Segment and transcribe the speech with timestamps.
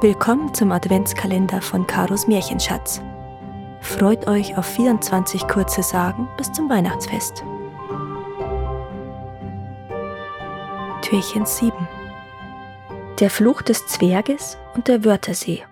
[0.00, 3.02] Willkommen zum Adventskalender von Karos Märchenschatz.
[3.80, 7.42] Freut euch auf 24 kurze Sagen bis zum Weihnachtsfest.
[11.02, 11.72] Türchen 7
[13.18, 15.64] Der Fluch des Zwerges und der Wörthersee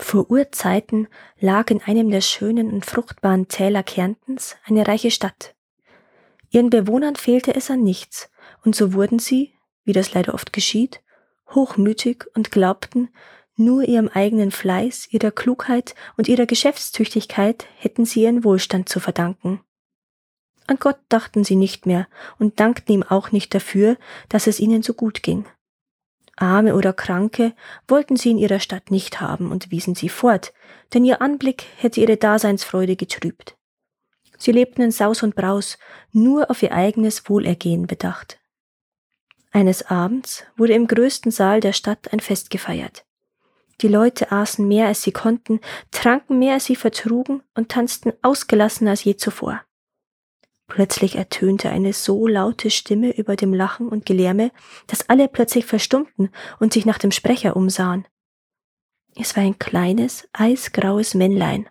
[0.00, 1.06] Vor Urzeiten
[1.38, 5.54] lag in einem der schönen und fruchtbaren Täler Kärntens eine reiche Stadt.
[6.50, 8.28] Ihren Bewohnern fehlte es an nichts,
[8.64, 9.52] und so wurden sie,
[9.84, 11.00] wie das leider oft geschieht,
[11.54, 13.08] hochmütig und glaubten,
[13.56, 19.60] nur ihrem eigenen Fleiß, ihrer Klugheit und ihrer Geschäftstüchtigkeit hätten sie ihren Wohlstand zu verdanken.
[20.66, 23.96] An Gott dachten sie nicht mehr und dankten ihm auch nicht dafür,
[24.28, 25.44] dass es ihnen so gut ging.
[26.36, 27.54] Arme oder Kranke
[27.86, 30.52] wollten sie in ihrer Stadt nicht haben und wiesen sie fort,
[30.92, 33.56] denn ihr Anblick hätte ihre Daseinsfreude getrübt.
[34.36, 35.78] Sie lebten in Saus und Braus,
[36.12, 38.40] nur auf ihr eigenes Wohlergehen bedacht.
[39.54, 43.06] Eines Abends wurde im größten Saal der Stadt ein Fest gefeiert.
[43.82, 45.60] Die Leute aßen mehr als sie konnten,
[45.92, 49.62] tranken mehr als sie vertrugen und tanzten ausgelassener als je zuvor.
[50.66, 54.50] Plötzlich ertönte eine so laute Stimme über dem Lachen und Gelärme,
[54.88, 58.08] dass alle plötzlich verstummten und sich nach dem Sprecher umsahen.
[59.14, 61.68] Es war ein kleines, eisgraues Männlein.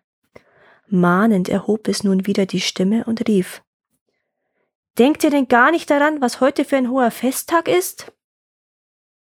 [0.88, 3.62] Mahnend erhob es nun wieder die Stimme und rief
[5.00, 8.12] Denkt ihr denn gar nicht daran, was heute für ein hoher Festtag ist?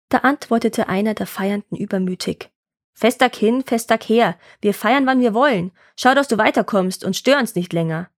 [0.09, 2.51] Da antwortete einer der Feiernden übermütig.
[2.93, 4.37] Festtag hin, Festtag her.
[4.61, 5.71] Wir feiern, wann wir wollen.
[5.97, 8.09] Schau, dass du weiterkommst und stör uns nicht länger.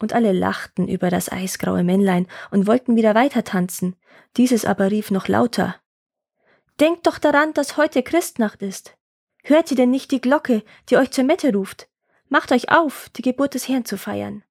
[0.00, 3.96] Und alle lachten über das eisgraue Männlein und wollten wieder weiter tanzen.
[4.36, 5.76] Dieses aber rief noch lauter.
[6.80, 8.96] Denkt doch daran, dass heute Christnacht ist.
[9.44, 11.88] Hört ihr denn nicht die Glocke, die euch zur Mette ruft?
[12.28, 14.42] Macht euch auf, die Geburt des Herrn zu feiern.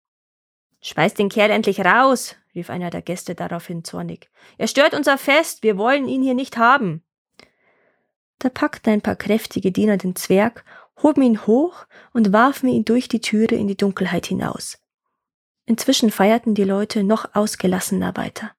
[0.84, 4.30] Schmeißt den Kerl endlich raus, rief einer der Gäste daraufhin zornig.
[4.58, 7.02] Er stört unser Fest, wir wollen ihn hier nicht haben.
[8.40, 10.66] Da packten ein paar kräftige Diener den Zwerg,
[11.02, 14.78] hoben ihn hoch und warfen ihn durch die Türe in die Dunkelheit hinaus.
[15.66, 18.52] Inzwischen feierten die Leute noch ausgelassener weiter.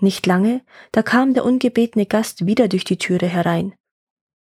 [0.00, 0.62] Nicht lange,
[0.92, 3.74] da kam der ungebetene Gast wieder durch die Türe herein.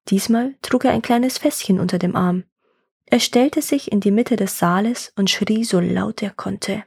[0.07, 2.45] Diesmal trug er ein kleines Fässchen unter dem Arm.
[3.09, 6.83] Er stellte sich in die Mitte des Saales und schrie so laut er konnte.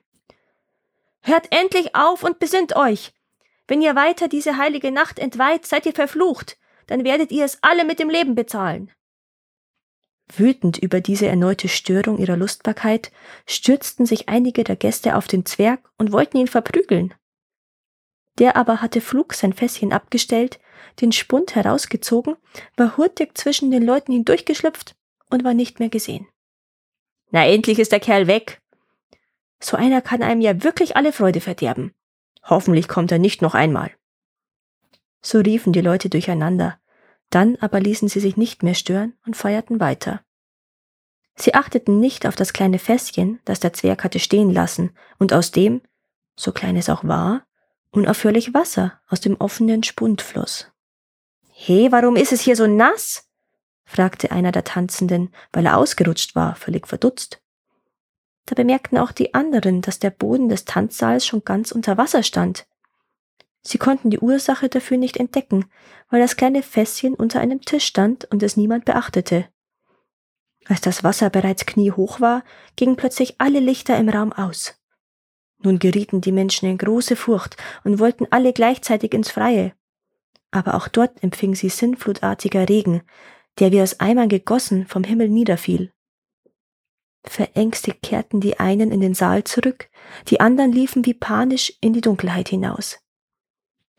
[1.23, 3.15] Hört endlich auf und besinnt euch!
[3.67, 6.59] Wenn ihr weiter diese heilige Nacht entweiht, seid ihr verflucht,
[6.89, 8.91] dann werdet ihr es alle mit dem Leben bezahlen.
[10.29, 13.11] Wütend über diese erneute Störung ihrer Lustbarkeit
[13.47, 17.15] stürzten sich einige der Gäste auf den Zwerg und wollten ihn verprügeln.
[18.39, 20.61] Der aber hatte flug sein Fässchen abgestellt,
[21.01, 22.37] den Spund herausgezogen,
[22.77, 24.95] war hurtig zwischen den Leuten hindurchgeschlüpft
[25.31, 26.27] und war nicht mehr gesehen.
[27.31, 28.61] Na, endlich ist der Kerl weg.
[29.61, 31.95] So einer kann einem ja wirklich alle Freude verderben.
[32.43, 33.93] Hoffentlich kommt er nicht noch einmal.
[35.23, 36.79] So riefen die Leute durcheinander,
[37.29, 40.23] dann aber ließen sie sich nicht mehr stören und feierten weiter.
[41.37, 45.51] Sie achteten nicht auf das kleine Fässchen, das der Zwerg hatte stehen lassen, und aus
[45.51, 45.81] dem,
[46.37, 47.47] so klein es auch war,
[47.93, 50.71] unaufhörlich Wasser aus dem offenen Spund floss.
[51.51, 53.30] He, warum ist es hier so nass?
[53.91, 57.43] Fragte einer der Tanzenden, weil er ausgerutscht war, völlig verdutzt.
[58.47, 62.67] Da bemerkten auch die anderen, dass der Boden des Tanzsaals schon ganz unter Wasser stand.
[63.63, 65.67] Sie konnten die Ursache dafür nicht entdecken,
[66.09, 69.49] weil das kleine Fässchen unter einem Tisch stand und es niemand beachtete.
[70.67, 72.45] Als das Wasser bereits kniehoch war,
[72.77, 74.81] gingen plötzlich alle Lichter im Raum aus.
[75.59, 79.75] Nun gerieten die Menschen in große Furcht und wollten alle gleichzeitig ins Freie.
[80.53, 83.03] Aber auch dort empfing sie sinnflutartiger Regen,
[83.61, 85.93] der wie aus Eimern gegossen vom Himmel niederfiel.
[87.25, 89.91] Verängstigt kehrten die einen in den Saal zurück,
[90.29, 92.99] die anderen liefen wie panisch in die Dunkelheit hinaus.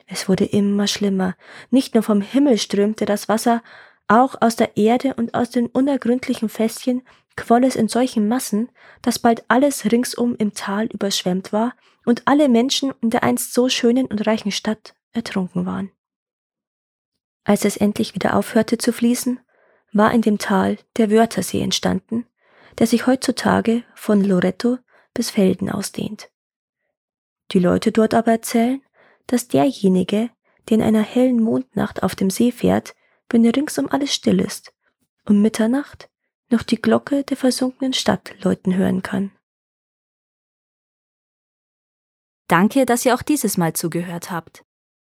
[0.07, 1.35] Es wurde immer schlimmer,
[1.69, 3.63] nicht nur vom Himmel strömte das Wasser,
[4.07, 7.03] auch aus der Erde und aus den unergründlichen Fässchen
[7.37, 8.69] quoll es in solchen Massen,
[9.01, 13.69] dass bald alles ringsum im Tal überschwemmt war und alle Menschen in der einst so
[13.69, 15.91] schönen und reichen Stadt ertrunken waren.
[17.43, 19.39] Als es endlich wieder aufhörte zu fließen,
[19.93, 22.25] war in dem Tal der Wörthersee entstanden,
[22.77, 24.77] der sich heutzutage von Loretto
[25.13, 26.29] bis Felden ausdehnt.
[27.51, 28.81] Die Leute dort aber erzählen,
[29.27, 30.29] dass derjenige,
[30.69, 32.95] der in einer hellen Mondnacht auf dem See fährt,
[33.29, 34.73] wenn ringsum alles still ist,
[35.25, 36.09] um Mitternacht
[36.49, 39.31] noch die Glocke der versunkenen Stadt läuten hören kann.
[42.47, 44.65] Danke, dass ihr auch dieses Mal zugehört habt.